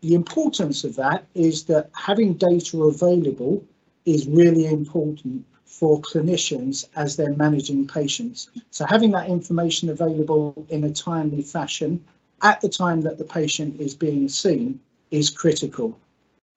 The 0.00 0.14
importance 0.14 0.84
of 0.84 0.96
that 0.96 1.26
is 1.34 1.64
that 1.64 1.90
having 1.94 2.34
data 2.34 2.82
available 2.82 3.64
is 4.04 4.26
really 4.26 4.66
important 4.66 5.44
for 5.64 6.00
clinicians 6.00 6.86
as 6.94 7.16
they're 7.16 7.34
managing 7.34 7.86
patients. 7.86 8.50
So 8.70 8.86
having 8.86 9.10
that 9.12 9.28
information 9.28 9.88
available 9.90 10.66
in 10.68 10.84
a 10.84 10.90
timely 10.90 11.42
fashion 11.42 12.04
at 12.42 12.60
the 12.60 12.68
time 12.68 13.00
that 13.02 13.18
the 13.18 13.24
patient 13.24 13.80
is 13.80 13.94
being 13.94 14.28
seen 14.28 14.80
is 15.10 15.30
critical. 15.30 15.98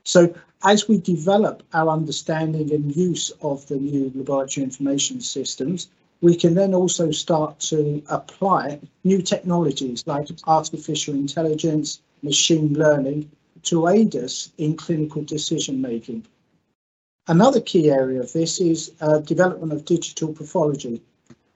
So 0.03 0.33
as 0.63 0.87
we 0.87 0.99
develop 0.99 1.63
our 1.73 1.89
understanding 1.89 2.71
and 2.73 2.95
use 2.95 3.31
of 3.41 3.67
the 3.67 3.77
new 3.77 4.11
laboratory 4.15 4.63
information 4.63 5.21
systems, 5.21 5.89
we 6.21 6.35
can 6.35 6.53
then 6.55 6.73
also 6.73 7.11
start 7.11 7.59
to 7.59 8.01
apply 8.09 8.79
new 9.03 9.21
technologies 9.21 10.03
like 10.07 10.27
artificial 10.45 11.13
intelligence, 11.13 12.01
machine 12.23 12.73
learning 12.73 13.29
to 13.63 13.87
aid 13.87 14.15
us 14.15 14.51
in 14.57 14.75
clinical 14.75 15.23
decision 15.23 15.81
making. 15.81 16.25
Another 17.29 17.59
key 17.59 17.89
area 17.91 18.21
of 18.21 18.31
this 18.31 18.61
is 18.61 18.93
uh, 19.01 19.19
development 19.19 19.73
of 19.73 19.83
digital 19.83 20.33
pathology. 20.33 21.01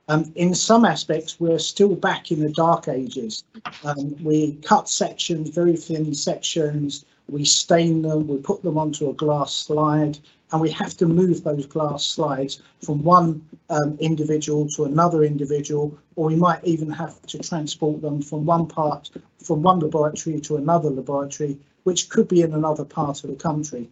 Um, 0.10 0.30
in 0.36 0.54
some 0.54 0.84
aspects, 0.84 1.40
we're 1.40 1.60
still 1.60 1.96
back 1.96 2.30
in 2.30 2.42
the 2.42 2.52
dark 2.52 2.90
ages. 2.90 3.46
Um, 3.86 4.22
we 4.22 4.56
cut 4.64 4.90
sections, 4.90 5.50
very 5.50 5.78
thin 5.78 6.14
sections, 6.14 7.06
we 7.30 7.46
stain 7.46 8.02
them, 8.02 8.28
we 8.28 8.38
put 8.38 8.62
them 8.64 8.78
onto 8.78 9.10
a 9.10 9.14
glass 9.14 9.54
slide, 9.54 10.20
and 10.52 10.60
we 10.60 10.70
have 10.72 10.98
to 10.98 11.06
move 11.06 11.46
those 11.46 11.66
glass 11.66 12.04
slides 12.04 12.62
from 12.84 13.02
one 13.04 13.42
um, 13.70 13.98
individual 14.02 14.68
to 14.76 14.84
another 14.84 15.24
individual, 15.24 15.98
or 16.18 16.28
we 16.28 16.36
might 16.36 16.62
even 16.66 16.92
have 16.92 17.22
to 17.28 17.40
transport 17.40 18.02
them 18.02 18.22
from 18.22 18.46
one 18.46 18.68
part, 18.68 19.10
from 19.42 19.62
one 19.62 19.80
laboratory 19.80 20.42
to 20.42 20.58
another 20.58 20.90
laboratory, 20.90 21.58
which 21.84 22.10
could 22.10 22.28
be 22.28 22.42
in 22.42 22.54
another 22.54 22.84
part 22.84 23.24
of 23.24 23.30
the 23.30 23.36
country. 23.38 23.90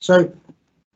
So 0.00 0.32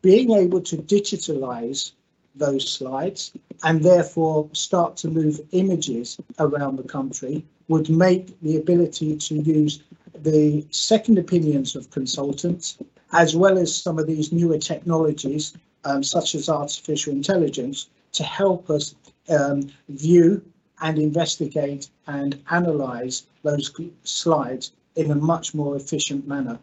being 0.03 0.33
able 0.33 0.61
to 0.61 0.77
digitalize 0.77 1.93
those 2.35 2.69
slides 2.71 3.33
and 3.65 3.83
therefore 3.83 4.49
start 4.53 4.97
to 4.97 5.09
move 5.09 5.41
images 5.53 6.19
around 6.39 6.77
the 6.77 6.89
country 6.89 7.45
would 7.69 7.91
make 7.91 8.41
the 8.41 8.57
ability 8.57 9.17
to 9.17 9.35
use 9.37 9.83
the 10.23 10.65
second 10.71 11.19
opinions 11.19 11.77
of 11.77 11.91
consultants 11.91 12.79
as 13.13 13.35
well 13.37 13.59
as 13.59 13.75
some 13.75 13.99
of 13.99 14.07
these 14.07 14.33
newer 14.33 14.59
technologies 14.59 15.55
um, 15.85 16.03
such 16.03 16.35
as 16.35 16.49
artificial 16.49 17.13
intelligence 17.13 17.89
to 18.13 18.23
help 18.23 18.71
us 18.71 18.95
um, 19.29 19.71
view 19.89 20.43
and 20.83 20.99
investigate 20.99 21.89
and 22.07 22.41
analyze 22.51 23.27
those 23.43 23.71
slides 24.05 24.73
in 24.97 25.11
a 25.11 25.15
much 25.15 25.55
more 25.55 25.77
efficient 25.77 26.27
manner. 26.27 26.59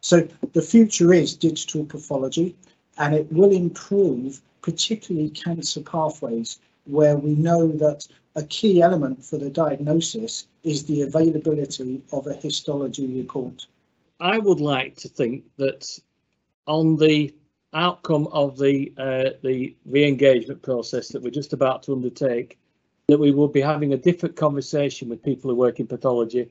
So 0.00 0.26
the 0.52 0.62
future 0.62 1.12
is 1.12 1.34
digital 1.34 1.84
pathology 1.84 2.56
and 3.02 3.14
it 3.14 3.30
will 3.32 3.50
improve 3.50 4.40
particularly 4.62 5.28
cancer 5.30 5.80
pathways 5.80 6.60
where 6.84 7.16
we 7.16 7.34
know 7.34 7.66
that 7.66 8.06
a 8.36 8.44
key 8.44 8.80
element 8.80 9.24
for 9.24 9.38
the 9.38 9.50
diagnosis 9.50 10.46
is 10.62 10.84
the 10.84 11.02
availability 11.02 12.00
of 12.12 12.28
a 12.28 12.34
histology 12.34 13.08
report. 13.08 13.66
I 14.20 14.38
would 14.38 14.60
like 14.60 14.96
to 14.98 15.08
think 15.08 15.44
that 15.56 15.98
on 16.68 16.96
the 16.96 17.34
outcome 17.74 18.28
of 18.30 18.56
the 18.56 18.92
uh, 18.96 19.30
the 19.42 19.74
re-engagement 19.84 20.62
process 20.62 21.08
that 21.08 21.22
we're 21.22 21.30
just 21.30 21.52
about 21.52 21.82
to 21.84 21.92
undertake, 21.92 22.56
that 23.08 23.18
we 23.18 23.32
will 23.32 23.48
be 23.48 23.60
having 23.60 23.94
a 23.94 23.96
different 23.96 24.36
conversation 24.36 25.08
with 25.08 25.24
people 25.24 25.50
who 25.50 25.56
work 25.56 25.80
in 25.80 25.88
pathology. 25.88 26.48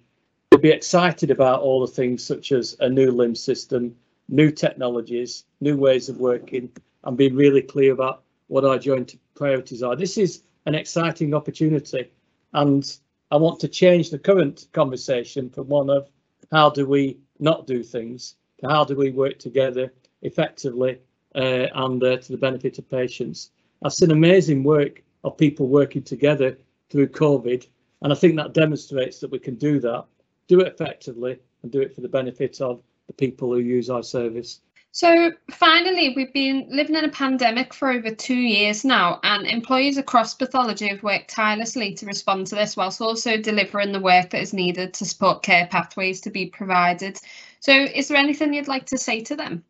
They'll 0.50 0.60
be 0.60 0.70
excited 0.70 1.32
about 1.32 1.62
all 1.62 1.80
the 1.80 1.94
things 1.94 2.26
such 2.26 2.52
as 2.52 2.76
a 2.82 2.90
new 2.90 3.12
LIMS 3.12 3.42
system, 3.42 3.96
new 4.32 4.50
technologies, 4.50 5.44
new 5.60 5.78
ways 5.78 6.10
of 6.10 6.18
working, 6.18 6.72
and 7.04 7.18
being 7.18 7.36
really 7.36 7.62
clear 7.62 7.94
about 7.94 8.24
what 8.48 8.66
our 8.66 8.80
joint 8.80 9.20
priorities 9.36 9.84
are. 9.84 9.96
This 9.96 10.18
is 10.18 10.44
an 10.66 10.74
exciting 10.74 11.34
opportunity, 11.34 12.10
and 12.54 12.98
I 13.30 13.36
want 13.36 13.60
to 13.60 13.68
change 13.68 14.10
the 14.10 14.20
current 14.20 14.68
conversation 14.74 15.50
from 15.50 15.68
one 15.68 15.90
of 15.90 16.10
how 16.52 16.70
do 16.70 16.86
we 16.86 17.18
not 17.40 17.68
do 17.68 17.84
things 17.84 18.36
to 18.60 18.70
how 18.70 18.84
do 18.84 18.96
we 18.96 19.12
work 19.12 19.40
together 19.40 19.94
effectively 20.22 21.00
uh, 21.36 21.68
and 21.74 22.04
uh, 22.04 22.18
to 22.18 22.32
the 22.32 22.38
benefit 22.38 22.78
of 22.78 22.90
patients. 22.90 23.52
I've 23.84 23.94
seen 23.94 24.12
amazing 24.12 24.64
work 24.64 25.02
of 25.24 25.38
people 25.38 25.68
working 25.68 26.04
together 26.04 26.58
through 26.90 27.08
COVID, 27.08 27.66
and 28.02 28.14
I 28.14 28.16
think 28.16 28.36
that 28.36 28.54
demonstrates 28.54 29.20
that 29.20 29.32
we 29.32 29.40
can 29.40 29.56
do 29.56 29.80
that, 29.80 30.06
do 30.48 30.60
it 30.60 30.68
effectively, 30.68 31.40
and 31.64 31.72
do 31.72 31.82
it 31.82 31.96
for 31.96 32.02
the 32.02 32.10
benefit 32.10 32.62
of 32.62 32.82
the 33.12 33.28
people 33.28 33.54
who 33.54 33.60
use 33.60 33.90
our 33.90 34.04
service. 34.04 34.62
So 34.94 35.32
finally, 35.50 36.14
we've 36.16 36.34
been 36.34 36.68
living 36.70 36.96
in 36.96 37.06
a 37.06 37.10
pandemic 37.10 37.74
for 37.74 37.90
over 37.90 38.14
two 38.14 38.36
years 38.36 38.84
now, 38.84 39.20
and 39.24 39.48
employees 39.48 39.98
across 39.98 40.34
pathology 40.34 40.90
have 40.90 41.02
worked 41.02 41.30
tirelessly 41.30 41.94
to 41.96 42.06
respond 42.06 42.48
to 42.48 42.56
this, 42.56 42.76
whilst 42.76 43.02
also 43.02 43.38
delivering 43.38 43.94
the 43.94 44.02
work 44.02 44.32
that 44.32 44.42
is 44.42 44.54
needed 44.54 44.94
to 44.96 45.06
support 45.06 45.44
care 45.44 45.68
pathways 45.68 46.20
to 46.22 46.30
be 46.30 46.48
provided. 46.48 47.18
So, 47.62 47.74
is 47.74 48.10
there 48.10 48.18
anything 48.18 48.54
you'd 48.54 48.68
like 48.68 48.86
to 48.88 48.98
say 48.98 49.22
to 49.22 49.36
them? 49.36 49.64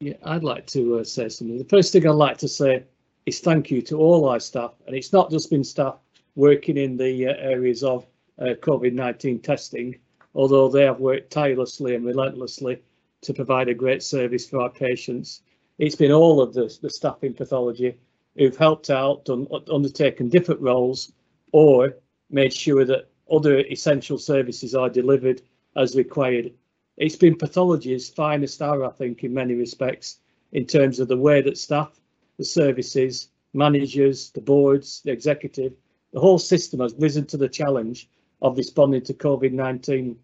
Yeah, 0.00 0.14
I'd 0.24 0.44
like 0.44 0.66
to 0.68 0.98
uh, 0.98 1.04
say 1.04 1.28
something. 1.28 1.58
The 1.58 1.64
first 1.64 1.92
thing 1.92 2.06
I'd 2.06 2.14
like 2.14 2.38
to 2.38 2.48
say 2.48 2.84
is 3.24 3.38
thank 3.38 3.70
you 3.70 3.82
to 3.82 3.98
all 3.98 4.28
our 4.28 4.40
staff, 4.40 4.72
and 4.86 4.96
it's 4.96 5.12
not 5.12 5.30
just 5.30 5.48
been 5.48 5.64
staff 5.64 5.96
working 6.34 6.76
in 6.76 6.96
the 6.96 7.28
uh, 7.28 7.34
areas 7.38 7.84
of 7.84 8.04
uh, 8.40 8.54
COVID-19 8.60 9.42
testing, 9.44 9.96
although 10.36 10.68
they 10.68 10.84
have 10.84 11.00
worked 11.00 11.30
tirelessly 11.30 11.94
and 11.94 12.04
relentlessly 12.04 12.78
to 13.22 13.32
provide 13.32 13.68
a 13.68 13.74
great 13.74 14.02
service 14.02 14.46
for 14.46 14.60
our 14.60 14.70
patients. 14.70 15.40
It's 15.78 15.96
been 15.96 16.12
all 16.12 16.42
of 16.42 16.52
the, 16.52 16.72
the 16.82 16.90
staff 16.90 17.24
in 17.24 17.32
pathology 17.32 17.96
who've 18.36 18.56
helped 18.56 18.90
out, 18.90 19.24
done, 19.24 19.48
undertaken 19.72 20.28
different 20.28 20.60
roles, 20.60 21.12
or 21.52 21.96
made 22.28 22.52
sure 22.52 22.84
that 22.84 23.08
other 23.30 23.60
essential 23.60 24.18
services 24.18 24.74
are 24.74 24.90
delivered 24.90 25.40
as 25.74 25.96
required. 25.96 26.52
It's 26.98 27.16
been 27.16 27.36
pathology's 27.36 28.10
finest 28.10 28.60
hour, 28.60 28.84
I 28.84 28.90
think, 28.90 29.24
in 29.24 29.32
many 29.32 29.54
respects, 29.54 30.20
in 30.52 30.66
terms 30.66 31.00
of 31.00 31.08
the 31.08 31.16
way 31.16 31.40
that 31.42 31.56
staff, 31.56 31.98
the 32.36 32.44
services, 32.44 33.30
managers, 33.54 34.30
the 34.30 34.42
boards, 34.42 35.00
the 35.02 35.12
executive, 35.12 35.72
the 36.12 36.20
whole 36.20 36.38
system 36.38 36.80
has 36.80 36.94
risen 36.98 37.24
to 37.26 37.38
the 37.38 37.48
challenge 37.48 38.08
of 38.42 38.58
responding 38.58 39.02
to 39.02 39.14
COVID-19 39.14 40.16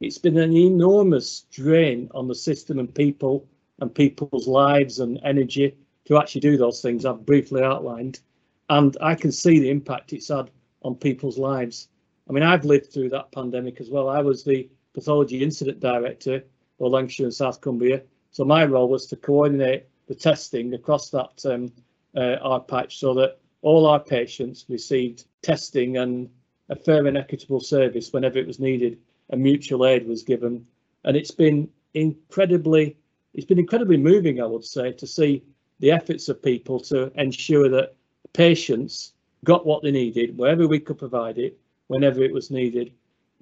it's 0.00 0.18
been 0.18 0.38
an 0.38 0.56
enormous 0.56 1.46
drain 1.50 2.10
on 2.14 2.28
the 2.28 2.34
system 2.34 2.78
and 2.78 2.94
people 2.94 3.46
and 3.80 3.94
people's 3.94 4.46
lives 4.46 4.98
and 5.00 5.20
energy 5.24 5.76
to 6.06 6.18
actually 6.18 6.40
do 6.40 6.56
those 6.56 6.82
things 6.82 7.04
I've 7.04 7.24
briefly 7.24 7.62
outlined. 7.62 8.20
And 8.68 8.96
I 9.00 9.14
can 9.14 9.32
see 9.32 9.58
the 9.58 9.70
impact 9.70 10.12
it's 10.12 10.28
had 10.28 10.50
on 10.82 10.94
people's 10.96 11.38
lives. 11.38 11.88
I 12.28 12.32
mean, 12.32 12.42
I've 12.42 12.64
lived 12.64 12.92
through 12.92 13.10
that 13.10 13.32
pandemic 13.32 13.80
as 13.80 13.90
well. 13.90 14.08
I 14.08 14.20
was 14.20 14.44
the 14.44 14.68
pathology 14.94 15.42
incident 15.42 15.80
director 15.80 16.44
for 16.78 16.88
Lancashire 16.88 17.26
and 17.26 17.34
South 17.34 17.60
Cumbria. 17.60 18.02
So 18.30 18.44
my 18.44 18.64
role 18.64 18.88
was 18.88 19.06
to 19.06 19.16
coordinate 19.16 19.86
the 20.06 20.14
testing 20.14 20.74
across 20.74 21.10
that 21.10 21.44
um, 21.46 21.72
uh, 22.16 22.36
our 22.42 22.60
patch 22.60 22.98
so 22.98 23.14
that 23.14 23.38
all 23.62 23.86
our 23.86 24.00
patients 24.00 24.66
received 24.68 25.24
testing 25.42 25.96
and 25.98 26.28
a 26.68 26.76
fair 26.76 27.06
and 27.06 27.16
equitable 27.16 27.60
service 27.60 28.12
whenever 28.12 28.38
it 28.38 28.46
was 28.46 28.60
needed 28.60 28.98
and 29.30 29.42
mutual 29.42 29.86
aid 29.86 30.06
was 30.06 30.22
given. 30.22 30.66
And 31.04 31.16
it's 31.16 31.30
been 31.30 31.68
incredibly, 31.94 32.96
it's 33.34 33.46
been 33.46 33.58
incredibly 33.58 33.96
moving, 33.96 34.40
I 34.40 34.46
would 34.46 34.64
say, 34.64 34.92
to 34.92 35.06
see 35.06 35.42
the 35.80 35.90
efforts 35.90 36.28
of 36.28 36.42
people 36.42 36.80
to 36.80 37.10
ensure 37.20 37.68
that 37.68 37.94
patients 38.32 39.12
got 39.44 39.66
what 39.66 39.82
they 39.82 39.90
needed 39.90 40.36
wherever 40.36 40.66
we 40.66 40.80
could 40.80 40.98
provide 40.98 41.38
it, 41.38 41.58
whenever 41.88 42.22
it 42.22 42.32
was 42.32 42.50
needed. 42.50 42.92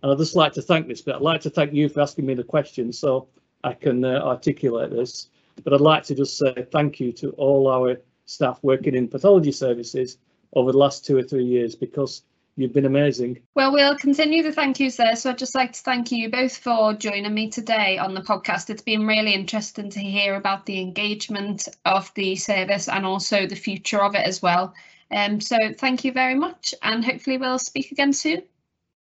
And 0.03 0.11
I'd 0.11 0.19
just 0.19 0.35
like 0.35 0.53
to 0.55 0.63
thank 0.63 0.89
this, 0.89 1.01
but 1.01 1.15
I'd 1.15 1.23
like 1.23 1.41
to 1.43 1.51
thank 1.51 1.73
you 1.73 1.89
for 1.89 2.01
asking 2.01 2.27
me 2.27 2.35
the 2.35 2.43
question 2.43 2.93
so 2.93 3.29
I 3.63 3.75
can 3.75 4.05
uh, 4.05 4.21
articulate 4.23 4.91
this. 4.91 5.29
But 5.63 5.75
I'd 5.75 5.81
like 5.81 6.03
to 6.05 6.15
just 6.15 6.39
say 6.39 6.67
thank 6.73 6.99
you 6.99 7.13
to 7.13 7.31
all 7.33 7.69
our 7.69 7.99
staff 8.27 8.59
working 8.63 8.95
in 8.95 9.09
pathology 9.09 9.53
services 9.53 10.19
over 10.55 10.73
the 10.73 10.79
last 10.79 11.05
two 11.05 11.17
or 11.17 11.23
three 11.23 11.45
years 11.45 11.75
because 11.75 12.23
You've 12.57 12.75
been 12.75 12.85
amazing. 12.85 13.41
Well, 13.55 13.73
we'll 13.73 13.97
continue 13.97 14.43
the 14.43 14.53
thank 14.53 14.79
yous 14.79 14.97
there. 14.97 15.17
So 15.17 15.31
I'd 15.31 15.39
just 15.39 15.55
like 15.55 15.73
to 15.73 15.81
thank 15.81 16.13
you 16.13 16.31
both 16.31 16.57
for 16.57 16.93
joining 16.93 17.33
me 17.33 17.49
today 17.49 17.97
on 17.97 18.15
the 18.15 18.21
podcast. 18.21 18.69
It's 18.69 18.83
been 18.83 19.07
really 19.07 19.33
interesting 19.33 19.89
to 19.91 20.01
hear 20.01 20.35
about 20.35 20.67
the 20.67 20.81
engagement 20.81 21.67
of 21.87 22.13
the 22.15 22.37
service 22.37 22.89
and 22.89 23.07
also 23.07 23.47
the 23.47 23.57
future 23.57 24.03
of 24.03 24.15
it 24.15 24.27
as 24.27 24.43
well. 24.43 24.75
Um, 25.11 25.41
so 25.41 25.57
thank 25.79 26.05
you 26.05 26.13
very 26.13 26.35
much 26.35 26.75
and 26.83 27.05
hopefully 27.05 27.39
we'll 27.39 27.59
speak 27.59 27.91
again 27.91 28.13
soon. 28.13 28.43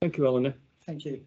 Thank 0.01 0.17
you, 0.17 0.27
Eleanor. 0.27 0.53
Thank 0.85 1.05
you. 1.05 1.25